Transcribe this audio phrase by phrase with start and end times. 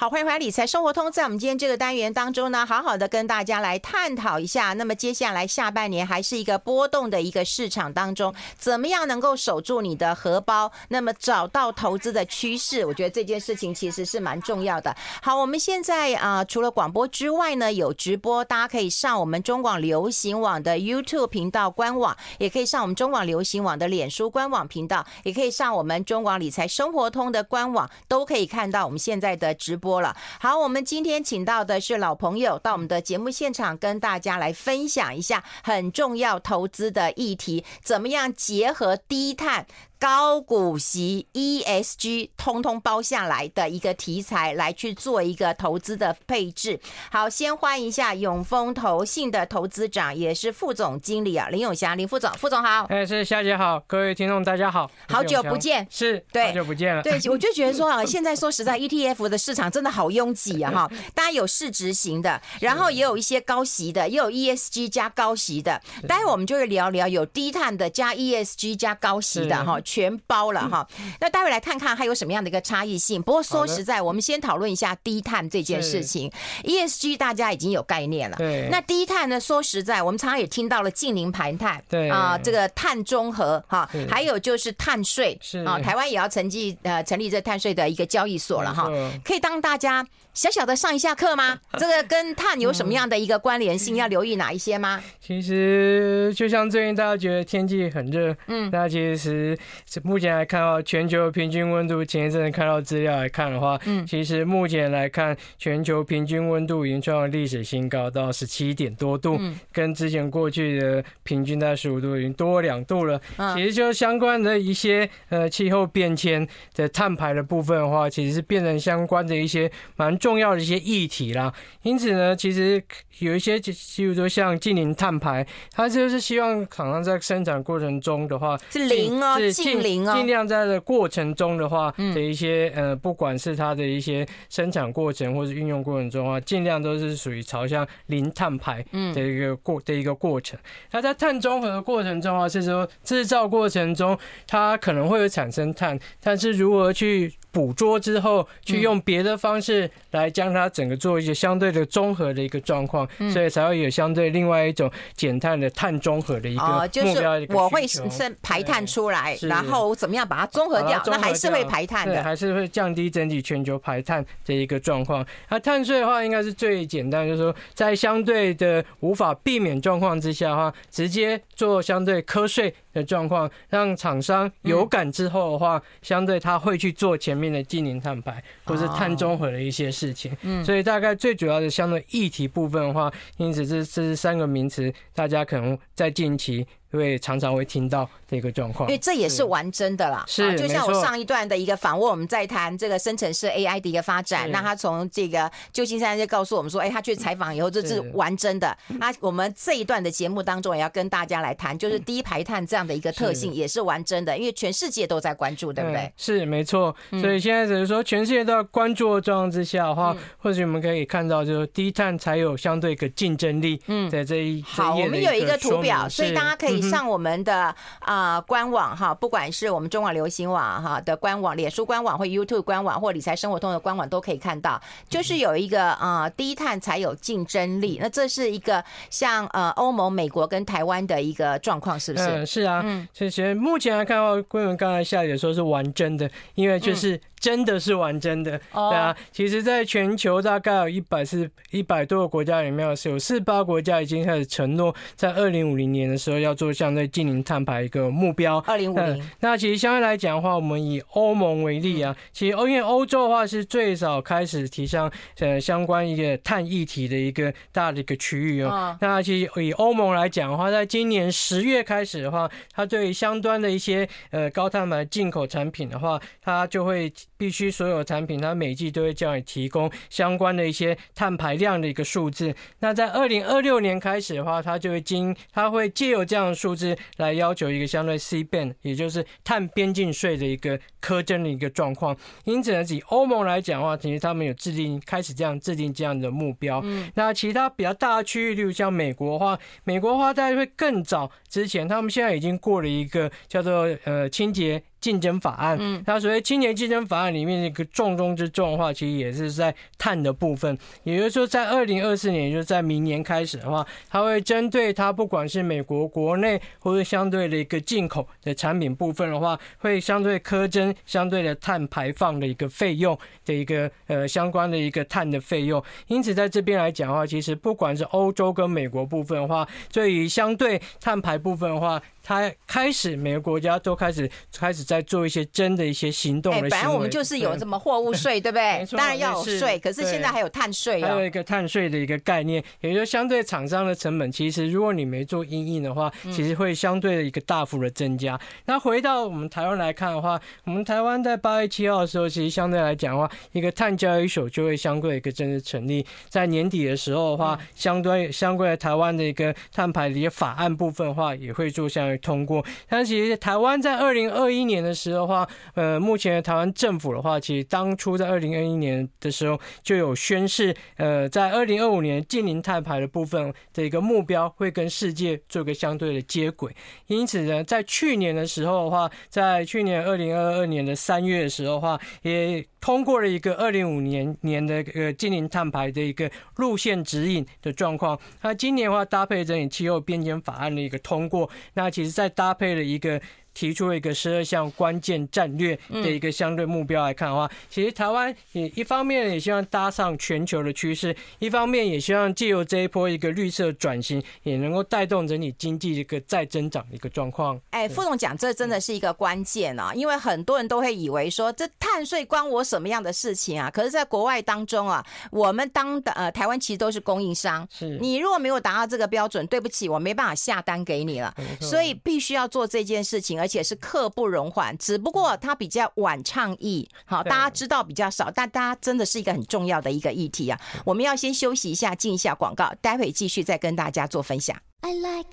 [0.00, 1.12] 好，欢迎回来理财生活通。
[1.12, 4.72] 在我们今天这个单元当中呢，好好的跟大家来探讨一下。
[4.72, 10.72] 那么接下来下半年还是一个波动的一个市场当中，怎么样能够守住你的荷包？
[10.88, 14.96] 那么找到投资的趋势，我觉得这件事情其实是蛮重要的。
[15.20, 29.89] 好，我们现在啊、除了广播之外呢，有直播，大家可以上我们中广流行网的 YouTube 频道官网，也可以上我们中广流行网的脸书官网频道，也可以上我们中广理财生活通的官网，都可以看到我们现在的直播。
[29.90, 39.66] 多了，好，我们今天请到的是老朋友，到我们的节目现场跟大家来分享一下很重要投资的议题，怎么样结合低碳。
[40.00, 46.80] 高股息 ESG 通通包下来的一个题材，来去做一个投资的配置。
[47.12, 52.86] 好，先欢迎一下永丰投信的投资长，也是副总经理啊，林永祥林副总，副总好。
[52.88, 57.02] 哎，是夏姐好，各位听众大家好，好久不见，是，对，好久不见了。
[57.02, 65.82] 对，我就觉得说啊， 现在说实在，ETF 的市场真的好拥挤啊 哈，大家有市值型的，然后也有一些高息的，也有 ESG 加高息的。
[66.08, 69.78] 待会我们就会聊聊有低碳的加 ESG 加高息的哈。
[69.90, 70.86] 全包了哈，
[71.20, 73.20] 那待会来看看还有什么样的一个差异性。
[73.20, 76.30] 不过说实在，我们先讨论一下低碳这件事情。
[76.62, 78.68] ESG 大家已经有概念了，对。
[78.70, 79.40] 那低碳呢？
[79.40, 88.88] 说实在，我们常常也听到了近零排碳，对啊，这个碳中和哈，还有就是碳税，是啊，台湾也要成立呃成立这碳税的一个交易所了哈，
[89.24, 90.06] 可以当大家。
[90.32, 91.58] 小小的上一下课吗？
[91.76, 93.96] 这个跟碳有什么样的一个关联性？
[93.96, 95.02] 要留意哪一些吗？
[95.20, 99.58] 其实就像最近大家觉得天气很热，嗯，那其实是
[100.04, 113.20] 目前来看的话，全球平均温度前一阵子看到资料来看的话，嗯，其实目前来看，全球平均温度已经创了历史新高，到十七点多度，嗯跟之前过去的平均在十五度已经多两度了。
[113.56, 120.16] 其实就相关的一些呃气候变迁的碳排的部分的话，其实是变成相关的一些蛮。
[120.20, 122.82] 重要的一些议题啦，因此呢，其实
[123.20, 123.58] 有一些，
[123.96, 129.38] 比如说像近零碳排，它就是希望厂商在生产过程中的话是零哦，
[129.72, 140.58] 净零哦，尽量在这过程中的话的一些呃，不管是它的一些生产过程或是运用过程中的话，尽量都是属于朝向零碳排的一个过的一个过程。
[140.92, 156.88] 那在碳中和的过程中啊，是说制造过程中它可能会有产生碳，但是如何去捕捉之后，去用别的方式来将它整个做一些相对的综合的一个状况，所以才会有相对另外一种减碳的碳综合的一个目标。
[156.88, 165.24] 就是我会生排碳出来，然后怎么样把它综合掉，那还是会排碳的，还是会降低整体全球排碳的一个状况。
[165.48, 180.34] 那碳税的话，应该是最简单，就是说在相对的无法避免状况之下的话，直接做相对课税的状况，让厂商有感之后的话，相对他会去做前面的净零碳排或是碳中和的一些事情。
[180.40, 186.66] 嗯，所以大概最主要的相对议题部分的话，因此这这是三个名词，大家可能在近期。
[186.98, 190.24] 会常常会听到这个状况，因为这也是玩真的啦。
[190.26, 194.50] 是，就像我上一段的一个访问，我们在谈这个生成式 AI 的一个发展。
[194.50, 198.76] 那他从这个旧金山就告诉我们说，哎，他去采访以后，这是玩真的。
[198.98, 206.12] 那我们这一段的节目当中也要跟大家来谈，就是低排碳这样的一个特性也是玩真的，因为全世界都在关注，对不对？
[206.16, 206.94] 是，没错。
[207.20, 213.80] 所以现在只是说全世界都在关注的状况之下的话，或许我们可以看到，就是低碳才有相对一个竞争力。
[213.86, 216.79] 嗯，在这一好，我们有一个图表，所以大家可以。
[216.82, 227.98] 上我们的啊、呃、官网哈，不管是我们中网流行网哈的官网、脸书官网或 YouTube 官网或理财生活通的官网都可以看到，就是有一个啊、呃、低碳才有竞争力。
[228.00, 232.26] 那这是一个像呃欧盟、美国跟台湾的一个状况，是不是？
[232.28, 232.82] 嗯，是啊。
[232.84, 237.20] 嗯，其实目前来看的话，规文刚才夏姐说是玩真的，因为就是。
[237.40, 248.58] 真的是玩真的，对啊，其实，在全球大概有一百四一百多个国家里面，是有四八国家已经开始承诺，在二零五零年的时候要做相对净零碳排一个目标。
[248.66, 249.30] 二零五零。
[249.40, 258.94] 那其实相对来讲的话，我们以欧盟为例啊，其实欧因为欧洲的话是最早开始提倡呃相关一个碳议题的一个大的一个区域哦。
[259.00, 267.10] 那其实以欧盟来讲的话，在今年十月开始的话，它对于相关的一些呃高碳排进口产品的话，它就会。
[267.40, 272.54] 必须所有产品，它每季都会叫你提供相关的一些碳排量的一个数字。
[272.80, 282.14] 那在二零二六年开始的话，它就会经，它会借由这样的数字来要求一个相对 C band，也就是碳边境税的一个苛征的一个状况。
[282.44, 286.82] 因此呢，以欧盟来讲的话，其实他们有制定开始这样制定这样的目标。
[286.84, 287.10] 嗯。
[287.14, 294.82] 那其他比较大的区域，例如像美国的话，美国的话大概会更早之前，他们现在已经过了一个叫做呃清洁。
[295.00, 295.76] 竞争法案。
[295.80, 300.76] 嗯，那所谓青年竞争法案里面的一个重中之重的话，其实也是在碳的部分。
[301.04, 315.82] 也就是说，在二零二四年，也就是在明年开始的话，它会针对它不管是美国国内或者相对的一个进口的产品部分的话，会相对苛征相对的碳排放的一个费用的一个呃相关的一个碳的费用。
[316.08, 326.68] 因此，在这边来讲的话，其实不管是欧洲跟美国部分的话，对于相对碳排部分的话，它开始每个国家都开始开始在做一些真的一些行动的。
[326.70, 328.86] 反正我们就是有什么货物税，对不对？
[328.96, 331.02] 当然要有税，可是现在还有碳税。
[331.02, 338.38] 还有一个碳税的一个概念，也就是相对厂商的成本，其实如果你没做阴影的话，其实会相对的一个大幅的增加。
[338.66, 346.04] 那回到我们台湾来看的话，我们台湾在八月七号的时候，其实相对来讲的话，一个碳交易所就会相对一个正式成立。
[346.28, 352.64] 在年底的时候的话，相对相对台湾的一个碳排的一个法案部分的话，也会做相应通过。
[352.88, 366.74] 但其实台湾在二零二一年的时候的话，呃，目前台湾政府的话，其实当初在二零二一年的时候就有宣示，呃，在二零二五年净零碳排的部分的一个目标会跟世界做一个相对的接轨。
[367.06, 378.18] 因此呢，在去年的时候的话，在去年二零二二年的三月的时候的话，也通过了一个二零五年年的呃净零碳排的一个路线指引的状况。
[378.42, 383.20] 那今年的话，搭配着你气候变迁法案的一个通过，那其实在搭配了一个。
[383.52, 397.60] 提出了一个十二项关键战略的一个相对目标来看的话，其实台湾也一方面也希望搭上全球的趋势，一方面也希望借由这一波一个绿色转型，也能够带动整体经济一个再增长的一个状况。
[397.70, 403.70] 哎，副总讲，这真的是一个关键啊，因为很多人都会以为说，这碳税关我什么样的事情啊？
[403.70, 413.40] 可是，在国外当中啊，我们当的呃台湾其实都是供应商，是你如果没有达到这个标准，对不起，我没办法下单给你了，所以必须要做这件事情。
[413.40, 420.60] 而且是刻不容缓，只不过它比较晚倡议，好，大家知道比较少，但大家真的是一个很重要的一个议题啊。
[420.84, 424.56] 我们要先休息一下，进一下广告，待会继续再跟大家做分享。
[424.82, 425.28] I like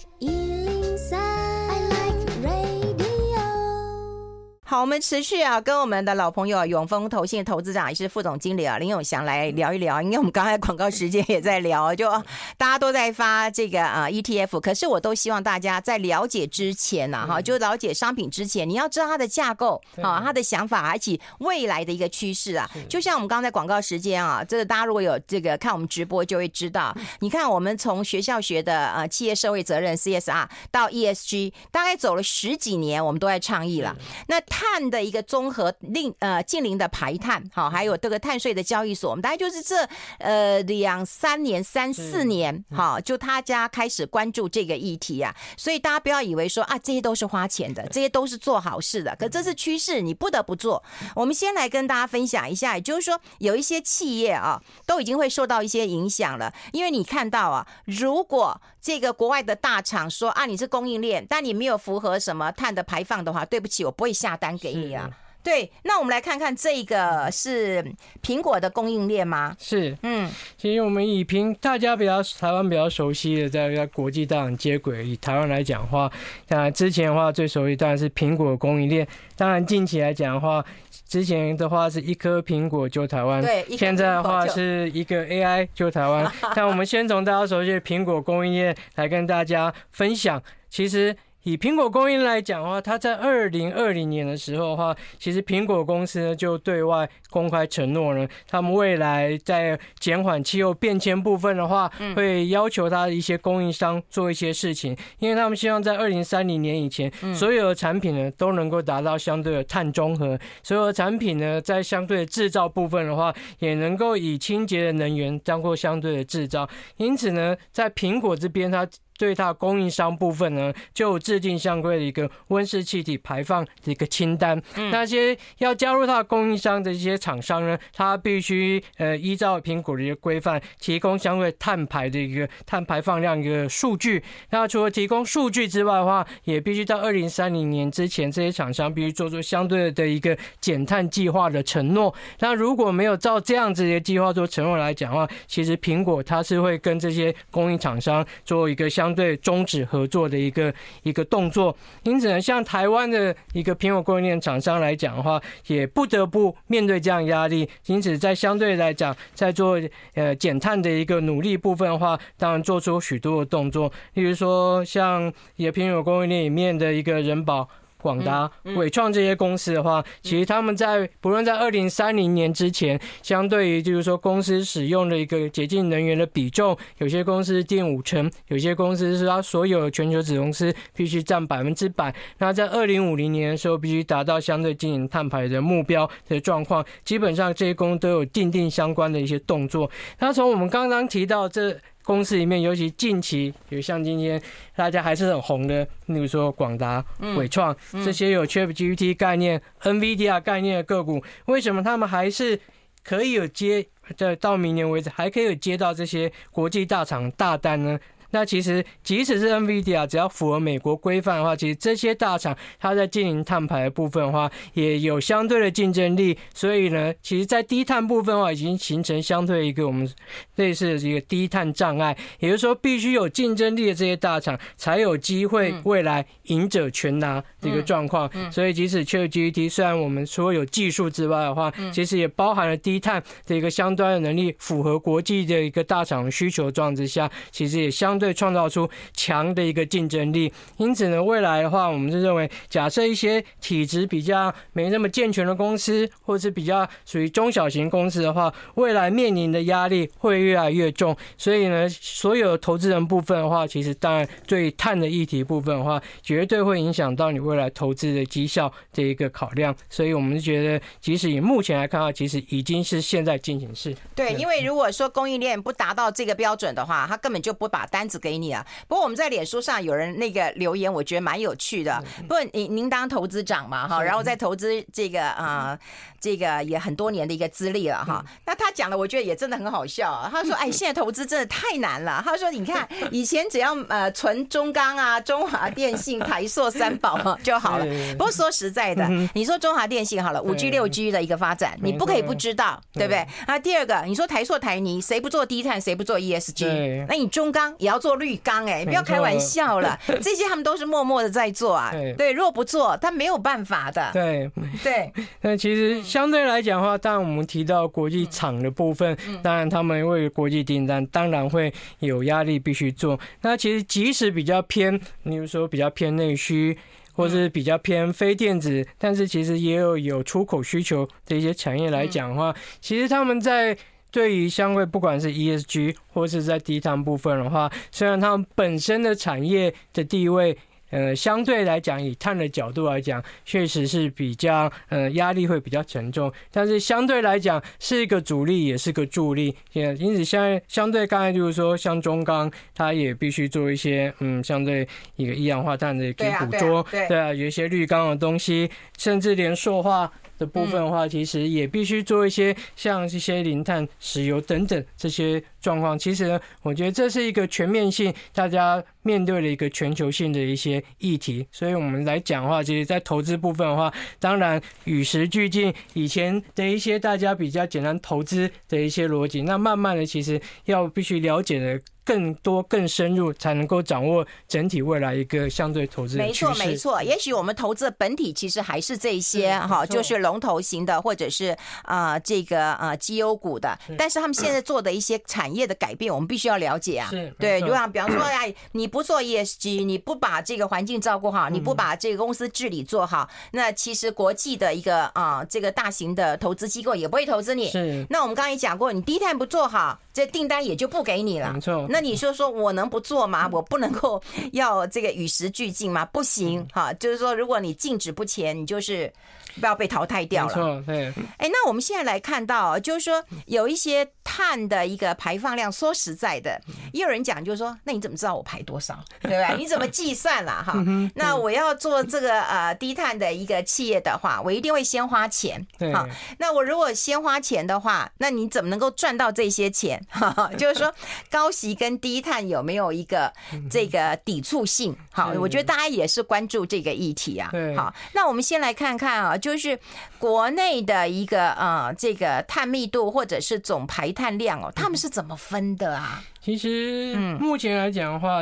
[4.69, 10.01] 好，我们持续啊，跟我们的老朋友永丰投信投资长也是副总经理啊林永祥来聊一聊。
[10.01, 12.11] 因为我们刚才广告时间也在聊，就
[12.57, 22.69] 大家都在发这个啊 ETF，可是我都希望大家在了解之前呢，哈，就了解商品之前，你要知道它的架构啊，它的想法，而且未来的一个趋势啊。
[22.89, 26.93] 就像我们刚才广告时间啊，这个大家如果有这个看我们直播，就会知道。
[27.21, 33.95] 你看，我们从学校学的呃企业社会责任 CSR 到 ESG，大概走了十几年，我们都在倡议了。
[34.27, 39.87] 那碳的一个综合令呃近邻的排碳，好，还有这个碳税的交易所，我们大概就是这
[40.17, 50.83] 呃两三年三四年，好，就大家开始关注这个议题啊，所以大家不要以为说啊这些都是花钱的，这些都是做好事的，可这是趋势，你不得不做。
[51.15, 64.57] 我们先来跟大家分享一下，也就是说有一些企业啊都已经会受到一些影响了，因为你看到啊，如果这个国外的大厂说啊你是供应链，但你没有符合什么碳的排放的话，对不起，我不会下单。
[64.57, 65.09] 给你啊，
[65.43, 67.85] 对，那我们来看看这个是
[68.23, 69.53] 苹果的供应链吗？
[69.59, 75.05] 是，嗯，其实我们以苹大家比较台湾比较熟悉的，在在国际大厂接轨。
[75.05, 76.09] 以台湾来讲的话，
[76.47, 79.05] 当然之前的话最熟悉当然是苹果的供应链。
[79.35, 80.65] 当然近期来讲的话，
[81.07, 86.29] 之前的话是一颗苹果救台湾，对，现在的话是一个 AI 救台湾。
[86.53, 91.15] 但我们先从大家熟悉的苹果供应链来跟大家分享，其实。
[91.47, 116.67] 以苹果供应来讲的话，它在二零二零年的时候的话，其实苹果公司呢就对外公开承诺呢，他们未来在减缓气候变迁部分的话，会要求它的一些供应商做一些事情，因为他们希望在二零三零年以前，所有的产品呢都能够达到相对的碳中和，所有的产品呢在相对的制造部分的话，也能够以清洁的能源当做相对的制造。
[116.97, 118.85] 因此呢，在苹果这边它。
[119.17, 124.61] 对它供应商部分呢，就制定相关的一个温室气体排放的一个清单。
[124.91, 134.23] 那些要加入它供应商的一些厂商呢，它必须呃依照苹果的一个规范，提供相对碳排的一个碳排放量一个数据。
[134.51, 142.13] 那除了提供数据之外的话，也必须到二零三零年之前，这些厂商必须做出相对的一个减碳计划的承诺。
[142.39, 149.06] 那如果没有照这样子的计划做承诺来讲的话，其实苹果它是会跟这些供应厂商做一个相。
[149.07, 150.73] 相对终止合作的一个
[151.03, 151.73] 一个动作，
[152.03, 157.69] 因此呢，像台湾的一个苹果供应链厂商来讲的话，也不得不面对这样压力。
[157.85, 159.79] 因此，在相对来讲，在做
[160.15, 167.69] 呃减碳的一个努力部分的话，当然做出许多的动作，例如说像也苹果供应链里面的一个人保。
[168.01, 182.13] 广达、伟创这些公司的话，其实他们在不论在二零三零年之前，相对于就是说公司使用的一个洁净能源的比重，有些公司定五成，有些公司是它所有全球子公司必须占百分之百。
[182.37, 189.89] 那在二零五零年的时候，必须达到相对经营碳排的目标的状况，基本上这些公司都有定定相关的一些动作。
[190.19, 191.77] 那从我们刚刚提到这。
[192.07, 194.41] 公司里面，尤其近期，比如像今天
[194.77, 197.03] 大家还是很红的，例如说广达、
[197.35, 202.57] 伟创这些有 ChatGPT 概念、NVIDIA 概念的个股，为什么他们还是
[203.03, 203.85] 可以有接，
[204.15, 207.99] 在到明年为止还可以有接到这些国际大厂大单呢？
[208.31, 216.37] 那其实，即使是 NVIDIA，只要符合美国规范的话，其实这些大厂它在进行碳排的部分的话，也有相对的竞争力。
[216.53, 220.09] 所以呢，其实，在低碳部分的话，已经形成相对一个我们
[220.55, 222.17] 类似的一个低碳障碍。
[222.39, 228.29] 也就是说，必须有竞争力的这些大厂，才有机会未来赢者全拿的一个状况。
[228.51, 238.16] 所以，即使 ChatGPT 虽然我们除了有技术之外的话，其实也包含了低碳的一个相对的能力，符合国际的一个大厂需求状之下，其实也相。
[238.17, 240.51] 对，创造出强的一个竞争力。
[240.77, 251.15] 因此呢，未来的话，我们是认为，假设一些体质比较没那么健全的公司，或是比较属于中小型公司的话，未来面临的压力会越来越重。
[251.37, 259.75] 所以呢，所有投资人部分的话，其实当然对碳的议题部分的话，绝对会影响到你未来投资的绩效的一个考量。
[259.89, 263.95] 所以我们觉得，即使以目前来看的话，其实已经是现在进行式。
[264.15, 268.06] 对，因为如果说供应链不达到这个标准的话，他根本就不把单。
[268.07, 268.65] 子给你啊！
[268.87, 272.03] 不过我们在脸书上有人那个留言，我觉得蛮有趣的。
[272.21, 275.77] 不过您您当投资长嘛哈，然后在投资这个啊。
[276.19, 280.29] 这个也很多年的一个资历了哈，那他讲的我觉得也真的很好笑啊。
[280.31, 287.85] 他说：“哎，现在投资真的太难了。”他说：“你看 以前只要呃存中钢啊、中华电信、台塑三宝就好了。
[288.13, 293.25] 不过说实在的，你说中华电信好了，五 G、六 G 的一个发展，你不可以不知道，对不对？
[293.47, 297.05] 啊，第二个，你说台塑、台泥，谁不做低碳，谁不做 ESG？
[297.09, 299.97] 那你中钢也要做绿钢哎，不要开玩笑了。
[300.21, 301.91] 这些他们都是默默的在做啊。
[302.17, 304.11] 对，如果不做，他没有办法的。
[304.13, 304.49] 对
[304.83, 305.87] 对， 那其实。
[306.03, 313.19] 相对来讲的话，当然我们提到国际厂的部分，当然他们为国际订单，当然会有压力必须做。
[313.41, 316.77] 那其实即使比较偏，比如说比较偏内需，
[317.13, 323.77] 或是比较偏非电子，但是其实也有有出口需求的一些产业来讲的话，其实他们在
[324.11, 330.57] 对于相对不管是 ESG 或是在低碳部分的话，虽然他们本身的产业的地位。
[330.89, 339.55] 呃，相对来讲，以碳的角度来讲，确实是比较呃压力会比较沉重，但是相对来讲是一个阻力，也是个助力。
[339.73, 350.11] 也因此，相相对刚才就是说，像中钢，它也必须做一些嗯，相对一个一氧化碳的一个捕捉，对啊，有一些绿钢的东西，甚至连塑化。
[350.39, 355.99] 的部分的话，其实也必须做一些像这些零碳石油等等这些状况。
[355.99, 361.45] 其实呢，我觉得这是一个全面性，大家面对的一个全球性的一些议题。
[361.51, 371.81] 所以我们来讲的话，其实，在投资部分的话，当然与时俱进，以前的一些大家比较简单投资的一些逻辑，那慢慢的其实要必须了解的。
[372.07, 376.23] 更多、更深入，才能够掌握整体未来一个相对投资的。
[376.23, 377.03] 没错，没错。
[377.03, 381.47] 也许我们投资的本体其实还是这些哈，就是龙头型的，或者是
[381.83, 383.77] 啊、呃、这个啊绩优股的。
[383.97, 387.07] 但是他们现在做的一些产业的改变，我们必须要了解啊。
[387.09, 397.69] 是，对，就像比方说，哎， 你不做 ESG，你不把这个环境照顾好，你不把这个公司治理做好，那其实国际的一个啊这个大型的投资机构也不会投资你。
[397.69, 398.05] 是。
[398.09, 401.53] 那我们刚才也讲过，你低碳不做好，这订单也就不给你了。
[401.53, 401.87] 没错。
[401.89, 403.49] 那你说说我能不做吗？
[403.51, 404.21] 我不能够
[404.51, 406.03] 要这个与时俱进吗？
[406.05, 409.11] 不行哈，就是说，如果你静止不前，你就是
[409.59, 410.49] 不要被淘汰掉了。
[410.49, 411.05] 没错，对。
[411.37, 418.99] 哎，那我们现在来看到，就是说有一些碳的一个排放量，说实在的，也有人讲，就是说，那你怎么知道我排多少？
[419.23, 419.57] 对不对？
[419.57, 420.61] 你怎么计算啦？
[420.63, 420.73] 哈，
[421.15, 425.65] 那我要做这个呃低碳的一个企业的话，我一定会先花钱。
[425.93, 426.05] 好，
[426.39, 429.99] 那我如果先花钱的话，那你怎么能够赚到这些钱？
[430.11, 430.93] 哈，就是说
[431.31, 432.17] 高息跟低。
[432.27, 433.31] 碳有没有一个
[433.69, 434.93] 这个抵触性？
[435.11, 437.49] 好，我觉得大家也是关注这个议题啊。
[437.75, 439.79] 好，那我们先来看看啊，就是
[440.19, 446.23] 国内的一个呃这个碳密度或者是总排碳量哦，他们是怎么分的啊？
[446.41, 448.39] 其实目前来讲的话。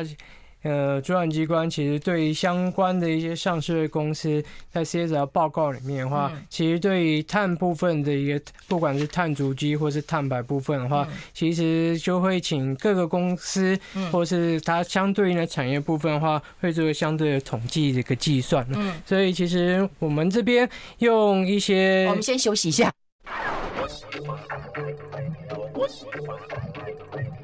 [0.68, 18.66] 呃，主管机关其实对于相关的一些上市公司在 CSR 报告里面的话，嗯、其实对于碳部分的一个，不管是碳足迹或是碳排部分的话，嗯、其实就会请各个公司，嗯、或是它相对应的产业部分的话，会做相对的统计的一个计算。
[18.74, 20.68] 嗯，所以其实我们这边
[20.98, 22.92] 用一些，我们先休息一下。
[23.86, 24.40] What's the fun?
[25.74, 26.22] What's the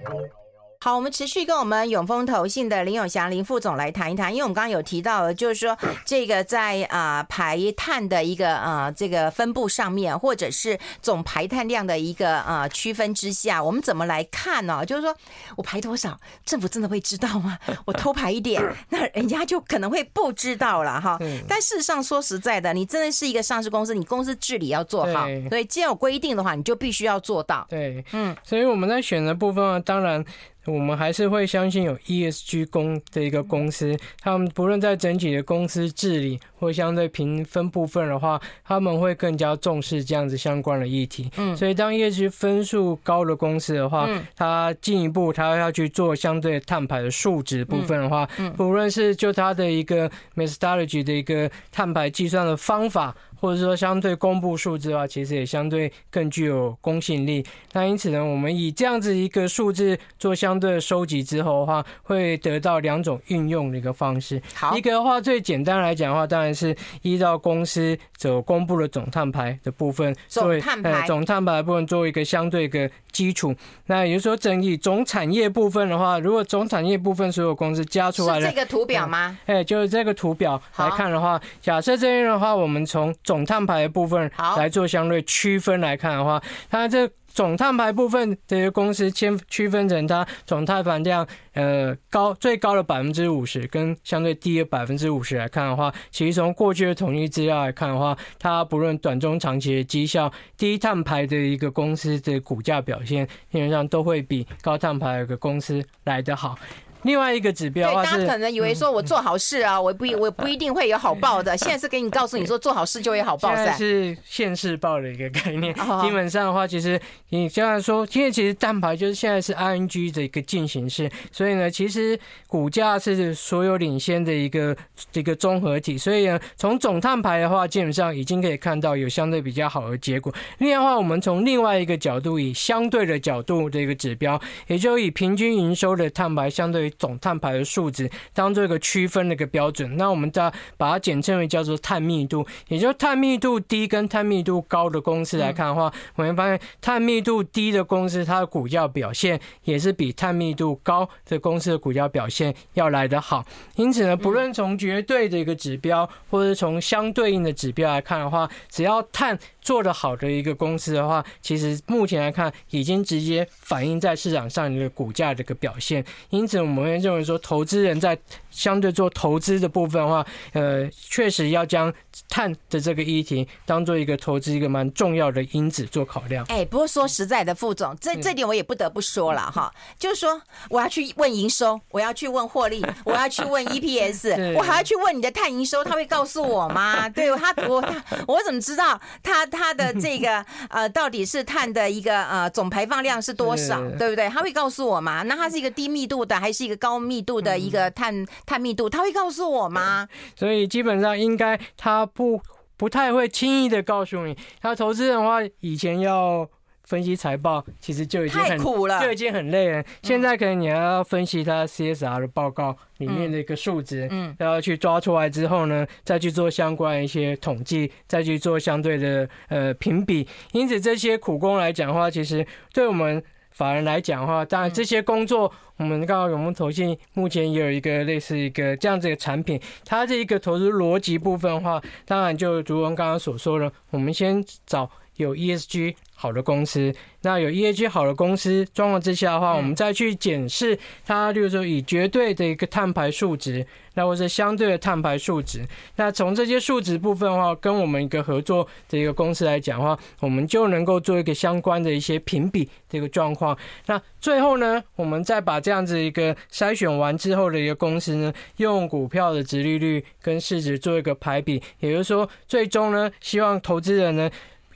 [0.08, 0.41] fun?
[0.84, 14.84] 好，我们持续跟我们永丰投信的林永祥林副总来谈一谈，因为我们刚刚有提到了，就是说 这个在啊排碳的一个啊这个分布上面，或者是总排碳量的一个啊区分之下，我们怎么来看呢？
[14.84, 15.16] 就是说
[15.56, 17.60] 我排多少，政府真的会知道吗？
[17.86, 18.60] 我偷排一点，
[18.90, 21.16] 那人家就可能会不知道了哈。
[21.48, 27.68] 但事实上说实在的，你真的是一个上市公司，你公司治理要做好，所以既然有规定的话，你就必须要做到。
[27.70, 30.26] 对，嗯，所以我们在选择部分呢，当然。
[30.65, 41.30] 我们还是会相信有 ESG 公的一个公司，他们不论在整体的公司治理或相对评分部分的话，他们会更加重视这样子相关的议题。
[41.38, 53.15] 嗯，所以当 ESG 分数高的公司的话，它进一步它要去做相对碳排的数值部分的话，不论是就它的一个 methodology 的一个碳排计算的方法。
[53.41, 57.44] 或者说，相对公布数字的话，其实也相对更具有公信力。
[57.74, 64.39] 那因此呢，我们以这样子一个数字做相对的收集之后的话，会得到两种运用的一个方式。
[64.53, 73.55] 好，一个的话，最简单来讲的话，当然是依照公司所公布的总碳排的部分，总碳排，总碳排的部分作为一个相对的基础。
[73.86, 79.38] 那也就是说，整体总产业部分的话，如果总产业部分所有公司加出来的，这个图表吗？
[79.46, 106.58] 哎，就是这个图表来看的话，假设这边的话，我们从总碳排的部分来做相对区分来看的话，它这总碳排部分这些公司先区分成它总碳排量呃高最高的百分之五十跟相对低的百分之五十来看的话，其实从过去的统计资料来看的话，它不论短中长期的绩效，低碳排的一个公司的股价表现，基本上都会比高碳排的一个公司来得好。
[107.03, 111.58] 另外一个指标，大家可能以为说我做好事啊，我不我不一定会有好报的。
[111.58, 113.55] 现在是给你告诉你说做好事就会有好报。
[113.55, 115.74] 现在是现世报的一个概念。
[116.03, 124.77] 基本上的话，其实你这样说，因为其实碳排就是现在是 ING 的一个进行式，所以呢，其实股价是所有领先的一个
[125.14, 125.98] 一个综合体。
[125.98, 130.31] 所以呢，从总碳排的话，基本上已经可以看到有相对比较好的结果。
[130.59, 136.91] 另外的话，我们从另外一个角度，以相对的角度的一个指标，也就以平均营收的碳排相对。
[136.98, 153.46] 总碳排的数值当做一个区分的一个标准，那我们再把它简称为叫做碳密度，也就是碳密度低跟碳密度高的公司来看的话，我们发现碳密度低的公司它的股价表现也是比碳密度高的公司的股价表现要来得好。
[153.75, 166.04] 因此呢，不论从绝对的一个指标，或者从相对应的指标来看的话，只要碳做得好的一个公司的话，其实目前来看已经直接反映在市场上一个股价的一个表现。
[166.30, 168.18] 因此，我们会认为说，投资人在
[168.51, 171.92] 相对做投资的部分的话，呃，确实要将
[172.29, 176.46] 碳的这个议题当做一个投资一个蛮重要的因子做考量。
[176.50, 187.07] 哎，不过说实在的，副总，这这点我也不得不说了哈，就是说我要去问营收，我要去问获利， 我要去问 EPS，我还要去问你的碳营收，他会告诉我吗？
[187.09, 194.27] 对他，我他我怎么知道他他的这个 呃到底是碳的一个呃总排放量是多少，对不对？
[194.29, 195.24] 他会告诉我吗？
[195.24, 198.90] 那它是一个低密度的还是一个高密度的一个碳碳密度？
[198.90, 200.08] 他会告诉我吗？
[200.36, 202.42] 所以基本上应该他不
[202.77, 204.36] 不太会轻易的告诉你。
[204.62, 206.50] 他投资人的话，以前要
[206.84, 209.84] 分析财报，其实就已经很苦了，就已经很累了。
[210.04, 220.27] 现在可能你还要分析他 CSR 的报告里面的一个数值，嗯，然后去抓出来之后呢，再去做相关一些统计，再去做相对的呃评比。
[220.51, 225.51] 因此这些苦工来讲的话，其实对我们法人来讲的话，当然这些工作。
[225.77, 236.94] 我们刚刚永丰投信目前也有一个类似一个这样子的产品，它这一个投资逻辑部分的话，当然就如同刚刚所说的，我们先找有 ESG 好的公司。
[237.24, 245.66] 那有 ESG 好的公司状况之下的话，我们再去检视它，例如说以绝对的一个碳排数值，那或者相对的碳排数值。
[245.96, 253.57] 那从这些数值部分的话，跟我们一个合作的一个公司来讲的话，我们就能够做一个相关的一些评比这个状况。
[253.88, 264.29] 那最后呢，我们再把这样子一个筛选完之后的一个公司呢，用股票的值利率跟市值做一个排比，也就是说，最终呢，希望投资人呢。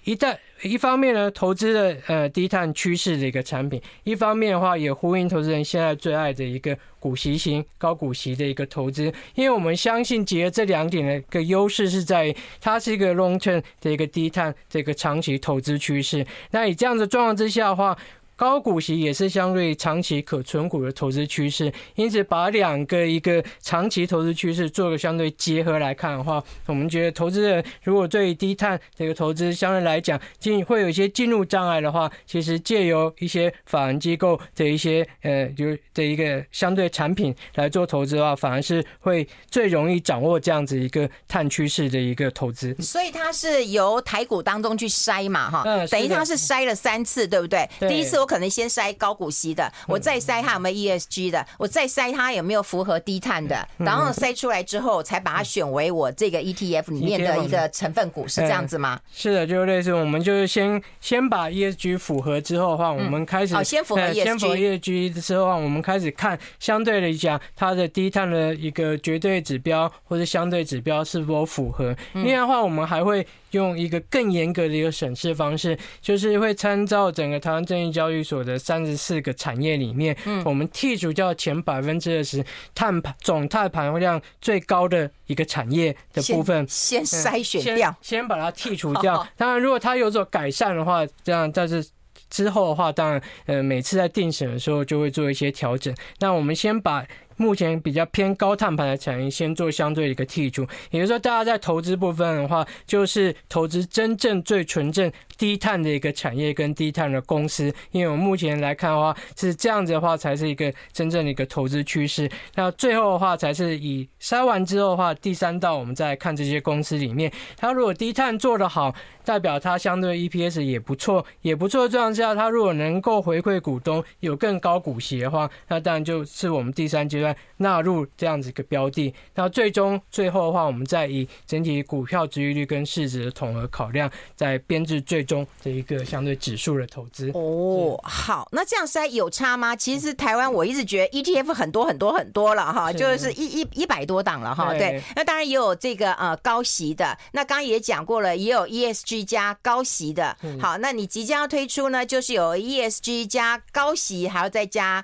[0.03, 16.25] 一旦一方面呢，投资的呃低碳趋势的一个产品，一方面的话也呼应投资人现在最爱的一个股息型高股息的一个投资，因为我们相信结合这两点的一个优势是在于它是一个 long term 的一个低碳这个长期投资趋势。
[16.49, 17.95] 那以这样的状况之下的话，
[18.36, 42.76] 高股息也是相对长期可存股的投资趋势，因此把两个一个长期投资趋势做个相对结合来看的话，我们觉得投资人如果对低碳这个投资相对来讲进会有一些进入障碍的话，其实借由一些法人机构的一些呃就的一个相对产品来做投资的话，反而是会最容易掌握这样子一个碳趋势的一个投资。
[42.80, 47.67] 所以它是由台股当中去筛嘛，哈，等于它是筛了三次，对不对？
[47.80, 58.99] 第一次我可能先筛高股息的，我再筛它有没有 ESG 的，我再筛它有没有符合低碳的，然后筛出来之后才把它选为我这个 ETF 里面的一个成分股，是这样子吗？
[59.13, 71.95] 是的，就类似我们就是先先把 ESG 符合之后的话，我们开始哦，先符合 ESG，先符合 ESG 之后，我们开始看相对来讲它的低碳的一个绝对指标或者相对指标是否符合。
[72.13, 73.27] 另外的话，我们还会。
[73.51, 89.28] 用一个更严格的一个审视方式，就是会参照整个台湾证券交易所的三十四个产业里面，嗯，我们剔除掉前百分之二十碳排总碳排放量最高的一个产业的部分，先筛选掉，先把它剔除掉。
[89.38, 91.86] 当然，如果它有所改善的话，这样但是
[92.30, 95.93] 之后的话，当然，呃，每次在定审的时候就会做一些调整。
[96.19, 97.06] 那我们先把。
[97.38, 100.65] 目前比较偏高碳排的产业，先做相对的一个剔除。
[100.89, 107.74] 也就是说，大家在投资部分的话，就是投资真正最纯正低碳的一个产业跟低碳的公司。
[107.91, 112.30] 因为我目前来看的话，是这样子的话，才是一个真正的一个投资趋势。
[112.56, 118.93] 那最后的话，才是以筛完之后的话，第三道我们再看这些公司里面，它如果低碳做得好，
[119.24, 127.36] 代表它相对 EPS 也不错，也不错的状况下，它如果能够回馈股东，有更高股息的话，那当然就是我们第三阶段。
[127.58, 137.31] 纳入这样子一个标的，那最终最后的话，我们再以整体股票殖利率跟市值的统合考量，再编制最终的一个相对指数的投资。
[137.33, 139.75] 哦，好，那这样筛有差吗？
[139.75, 144.73] 其实台湾我一直觉得 ETF 很多很多很多了哈，就是一一一百多档了哈。
[144.73, 150.38] 对，那当然也有这个呃高息的，那刚刚也讲过了，也有 ESG 加高息的。
[150.61, 155.03] 好，那你即将要推出呢，就是有 ESG 加高息，还要再加。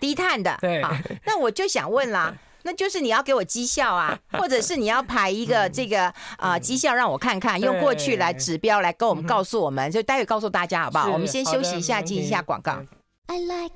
[0.00, 11.10] 低碳的，对，好，那我就想问啦， 那就是你要给我绩效啊，或者是你要排一个这个啊绩效让我看看，用过去来指标来跟我们告诉我们，就待会告诉大家好不好？
[11.10, 12.82] 我们先休息一下，进一下广告。
[13.26, 13.74] I like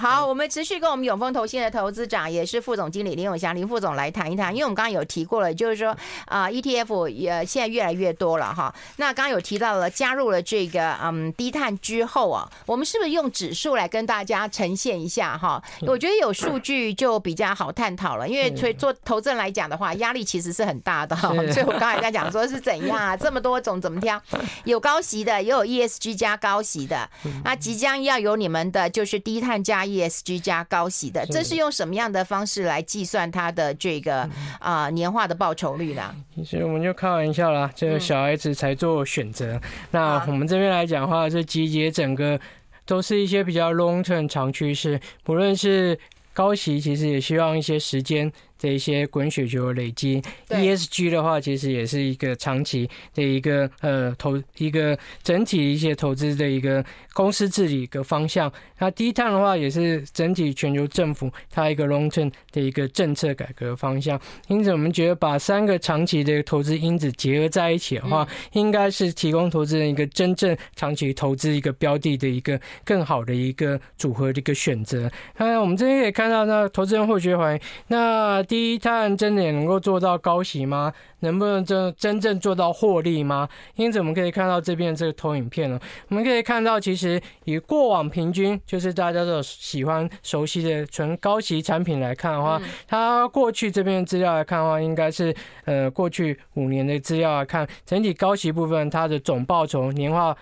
[0.00, 4.54] 好，我们持续跟我们永丰投信的投资长，也是副总经理林永祥林副总来谈一谈。
[4.54, 5.88] 因为我们刚刚有提过了，就是说
[6.26, 8.72] 啊，ETF 也现在越来越多了哈。
[8.98, 15.60] 那刚刚有提到了加入了这个嗯低碳之后啊，我们是不是用指数来跟大家呈现一下哈？
[15.80, 21.16] 我觉得有数据就比较好探讨了，因为所以做投资人来讲的话，压力其实是很大的。
[21.52, 24.22] 所以我刚才在讲说是怎样啊，这么多种怎么挑？
[24.62, 27.10] 有高息的，也有 ESG 加高息的。
[27.42, 29.87] 那即将要有你们的就是低碳加。
[29.88, 34.20] ESG 加高息的，这是用什么样的方式来计算它的这个
[34.60, 36.14] 啊、呃、年化的报酬率呢？
[36.36, 39.54] 其实我们就开玩笑啦，这个小孩子才做选择。
[39.54, 42.38] 嗯、那我们这边来讲的话，是集结整个
[42.84, 45.98] 都是一些比较 long term 长趋势，不论是
[46.32, 48.30] 高息，其实也希望一些时间。
[48.58, 58.52] 这一些滚雪球的累积，ESG 的话，其实也是一个长期的一个呃投一个整体一些投资的一个公司治理一个方向。
[58.80, 64.20] 那低碳的话，也是整体全球政府它一个 long term 的一个政策改革方向。
[64.48, 75.10] 因此，我们觉得把三个长期的投资因子结合在一起的话，应该是提供投资人一个真正长期投资一个标的的一个更好的一个组合的一个选择。
[75.36, 80.92] 那我们这边可以看到，那投资人会觉得，那低碳真的也能够做到高息吗？
[81.20, 83.46] 能不能真真正做到获利吗？
[83.76, 85.78] 因此我们可以看到这边这个投影片了。
[86.08, 95.34] 我们可以看到，其实以过往平均，就是大家都喜欢熟悉的纯高息产品来看的话，它过去这边资料来看的话，应该是
[95.66, 100.36] 呃过去五年的资料来看，整体高息部分它的总报酬年化。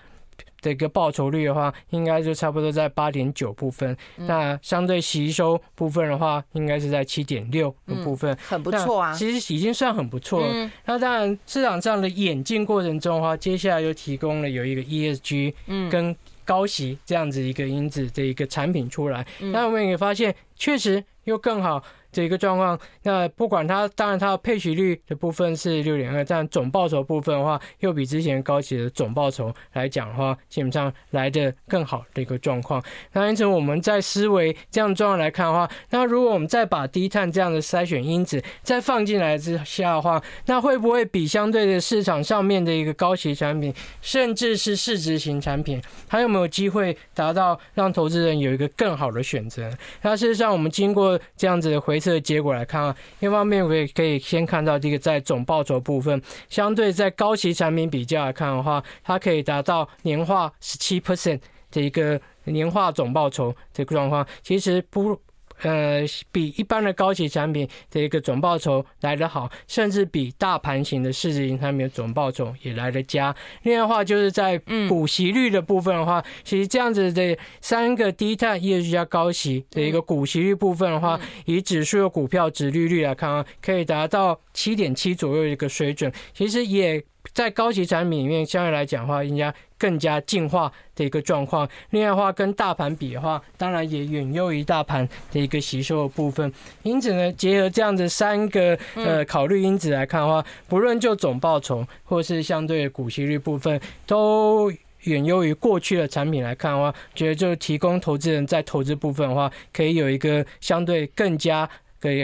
[0.67, 3.95] 的一个报酬率的话，应该就差不多在八点九部分。
[4.17, 9.13] 那相对吸收部分的话，应该是在七点六的部分，很不错啊。
[9.13, 10.71] 其实已经算很不错了。
[10.85, 15.53] 那当然，市场上的演进过程中的话，接下来又提供了有一个 ESG
[15.89, 19.25] 跟高息这样子一个因子的一个产品出来。
[19.39, 21.81] 那我们也发现，确实又更好。
[22.17, 32.83] 这一个状况，那不管它，当然它的配息率的部分是六点二，但总报酬部分的话，又比之前高企的总报酬来讲的话，基本上来的更好的一个状况。
[33.11, 49.71] 那因此我们在思维这样状况来看的话，那如果我们再把低碳这样的筛选因子再放进来之下的话，那会不会比相对的市场上面的一个高息产品，甚至是市值型产品，还有没有机会达到让投资人有一个更好的选择？
[50.01, 65.19] 那事实上，我们经过这样子的回这个结果来看啊，一方面我也可以先看到这个在总报酬部分，相对在高级产品比较来看的话，它可以达到年化十七 percent 的一个年化总报酬这个状况，其实不。
[65.63, 73.35] 呃，比一般的高息产品的一个总报酬来得好，甚至比大盘型的市值型产品的总报酬也来得佳。
[73.63, 86.11] 另外的话，就是在股息率的部分的话，其实这样子的三个低碳 ESG 加高息的一个股息率部分的话，以指数的股票值利率来看啊，可以达到七点七左右的一个水准。
[86.33, 89.53] 其实也在高级产品里面，相对来讲的话，应该。
[89.79, 96.51] 更加进化的一个状况，另外的话跟大盘比的话，当然也远优于大盘的一个吸收的部分。
[96.81, 111.69] 因此呢，结合这样子三个呃考虑因子来看的话，不论就总报酬或是相对的股息率部分，都远优于过去的产品来看的话，觉得就提供投资人在投资部分的话，可以有一个相对更加。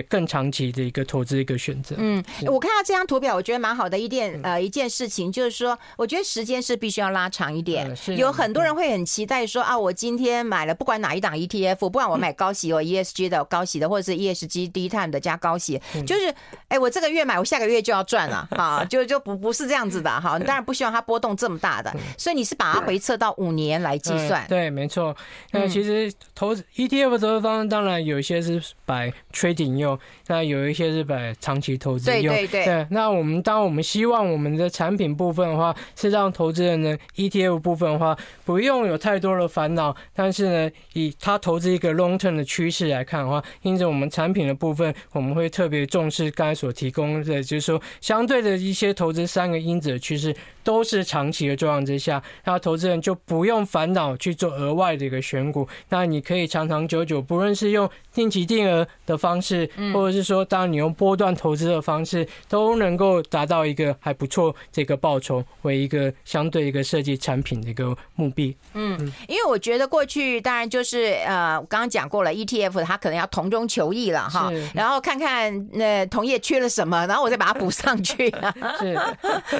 [0.03, 1.95] 更长期的一个投资一个选择。
[1.99, 7.93] 嗯，我看到这张图表，我觉得蛮好的一点呃一件事情，就是说，我觉得时间是必须要拉长一点。
[8.17, 16.33] 有很多人会很期待说啊，我今天买了不管哪一档 ETF，不管我买高息，我 ESG 的高息的，或者是 ESG 低碳的加高息，就是
[16.67, 20.37] 哎，我这个月买，我下个月就要赚了啊，就就不不是这样子的哈。
[20.37, 24.45] 你当然不希望它波动这么大的，所以你是把它回测到五年来计算。
[24.47, 25.15] 对，没错。
[25.51, 32.87] 那其实投资 ETF 投资方式当然有一些是 by trading 引用，那有一些是把长期投资用，对对对。
[32.91, 39.95] 那我们当我们希望我们的产品部分的话，是让投资人呢 ETF 部分的话，不用有太多的烦恼。
[40.13, 55.67] 但是呢，以他投资一个 long term 的趋势来看的话，因此我们产品的部分，我们会特别重视刚才所提供的，就是说相对的一些投资三个因子的趋势都是长期的状况之下，那投资人就不用烦恼去做额外的一个选股。
[55.89, 59.69] 那你可以长长久久，不论是用定期定额的方式。
[59.93, 68.55] 或者是说，当你用波段投资的方式，都能够达到一个还不错这个报酬，为一个相对一个设计产品的一个目的。
[68.73, 78.33] 嗯，因为我觉得过去当然就是呃，我刚刚讲过了，ETF 它可能要同中求异了哈，然后看看那同业缺了什么，然后我再把它补上去。
[78.79, 78.97] 是，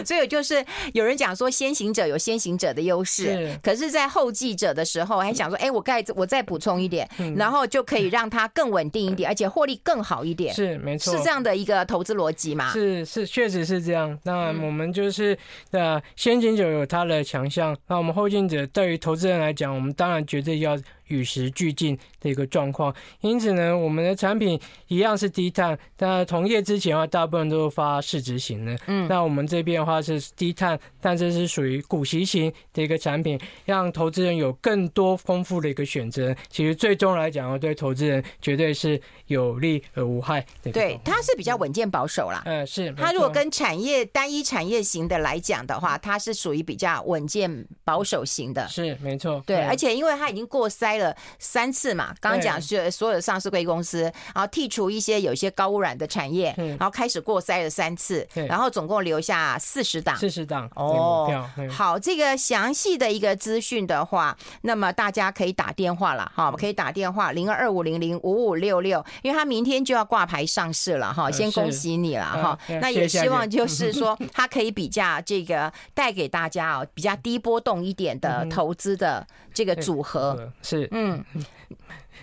[0.05, 0.63] 所以就是
[0.93, 9.73] 有人讲说，先行者有先行者的优势，可是，在后继者的时候，还想说，哎，我再我再补充一点，然后就可以让它更稳定一点，而且获利。
[9.83, 12.71] 更好一点是没错，是这样的一个投资逻辑嘛？
[12.71, 14.17] 是是，确实是这样。
[14.23, 15.37] 那我们就是
[15.71, 20.77] 呃，先进者有它的强项，那我们后进者对于投资人来讲，我们当然绝对要。
[21.07, 28.77] 与时俱进的一个状况，因此呢，我们的产品一样是低碳，但同业之前的话，大部分都是发市值型的。
[28.87, 36.33] 嗯，那我们这边的话是低碳，但这是属于股息型的一个产品，让投资人有更多丰富的一个选择。
[36.49, 40.71] 其实最终来讲，对投资人绝对是有利而无害的。
[40.71, 42.41] 对，它是比较稳健保守啦。
[42.45, 42.93] 嗯，是。
[42.93, 48.67] 它如果跟产业单一产业型的来讲的话，它是属于比较稳健保守型的。
[48.69, 49.43] 是，没错。
[49.45, 50.92] 对，而且因为它已经过筛。
[50.97, 54.01] 了三次嘛，刚刚讲是所有的上市贵公司，
[54.33, 61.47] 然后剔除一些有一些高污染的产业，然后开始过筛了三次，然后总共留下四十档，四十档哦。
[61.71, 72.59] 好，这个详细的一个资讯的话，那么大家可以打电话了哈，可以打电话零二二五零零五五六六，因为他明天就要挂牌上市了哈，先恭喜你了哈。
[72.81, 80.51] 那也希望就是说， 它可以比较这个带给大家哦比较低波动一点的投资的这个组合。
[80.61, 80.82] 是。
[80.91, 81.23] 嗯。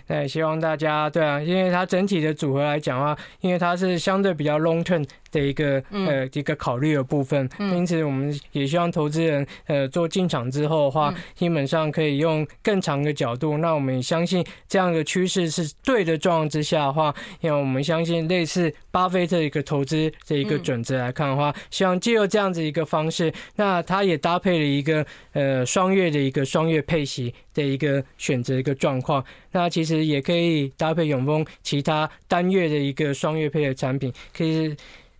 [0.07, 13.57] 对，希望大家对啊，因为它整体的组合来讲的话，因为它是相对比较 long term 的一个呃一个考虑的部分，因此我们也希望投资人呃做进场之后的话，基本上可以用更长的角度。
[13.57, 29.23] 那我们也相信这样的趋势是对的状况之下的话，因为我们相信类似巴菲特一个投资的一个准则来看的话，希望借由这样子一个方式，那它也搭配了一个呃双月的一个双月配息的一个选择一个状况。
[29.53, 34.75] 那其其实也可以搭配永丰其他单月的一个双月配的产品，可以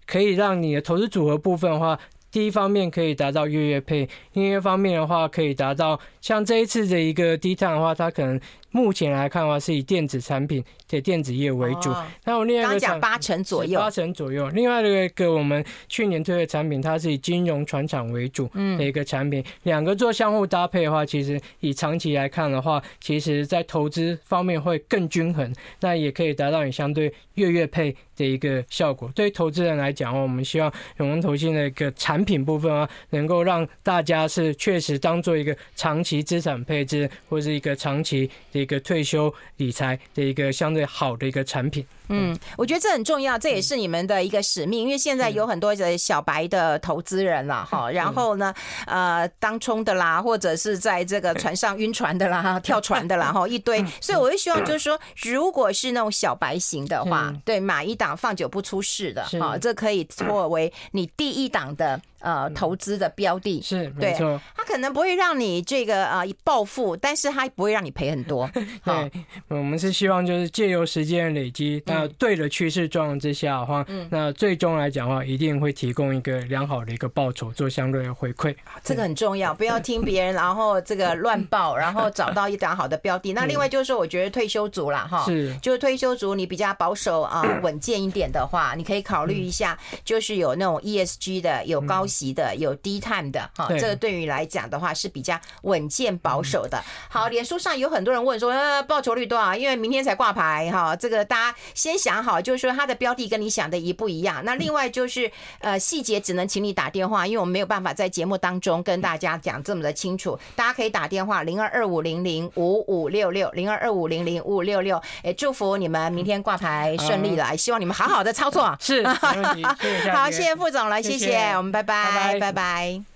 [0.06, 2.00] 可以让你的投资组合部分的话，
[2.32, 8.40] 第一方面可以达到月月配，另一方面的话可以达到像这一次的一个低碳的话，它可能。
[8.74, 11.94] 目前来看的话，是以电子产品的电子业为主。
[12.24, 14.48] 那我另外一个讲八成左右，八成左右。
[14.52, 19.44] 另外一个我们去年推的产品，它是以金融传产为主的一个产品。
[19.64, 25.54] 两个做相互搭配的话，其实以长期来看的话，其实在投资方面会更均衡。
[25.82, 29.12] 那也可以达到你相对月月配的一个效果。
[29.14, 38.62] 对于投资人来讲我们希望永丰投信的一个产品部分啊，能够让大家是确实当做一个长期资产配置，或是一个长期的。
[38.62, 41.84] 一个退休理财的一个相对好的一个产品。
[42.14, 48.54] 嗯，我觉得这很重要，这也是你们的一个使命，因为现在有很多的小白的投资人了哈， 然后呢，
[48.86, 68.50] 呃，当冲的啦，或者是在这个船上晕船的啦，跳船的啦，哈，一堆， 所以我就希望就是说，如果是那种小白型的话，对，买一档放久不出事的，啊，这可以作为你第一档的呃投资的标的，是，没错，它可能不会让你这个呃暴富，但是它不会让你赔很多。
[68.86, 69.12] 对，
[69.48, 78.56] 我们是希望就是借由时间累积，那对的趋势状况之下的话，嗯，那最终来讲的话，一定会提供一个良好的一个报酬做相对的回馈。
[78.84, 83.34] 这个很重要，不要听别人， 然后这个乱报，然后找到一档好的标的。
[83.34, 96.84] 那另外就是说，我觉得退休族啦，哈，是，就是退休族你比较保守啊，稳健一点的话，你可以考虑一下，就是有那种 ESG 的，有高息的，有低碳的，哈，这个对于来讲的话是比较稳健保守的。
[97.10, 99.56] 好，脸书上有很多人问说，呃，报酬率多少？
[99.56, 104.44] 因为明天才挂牌，哈，这个大家先想好，就是说它的标的跟你想的一不一样。
[104.44, 110.38] 那另外就是呃细节只能请你打电话，因为我们没有办法在节目当中跟大家讲这么的清楚。
[110.56, 115.02] 大家可以打电话零二二五零零五五六六零二二五零零五五六六。
[115.24, 118.76] 哎，祝福你们明天挂牌顺利了，希望你们好好的操作。
[118.80, 119.08] 是。
[120.12, 121.72] 好，谢谢副总了，谢谢，我们
[122.04, 123.11] 拜拜，拜拜。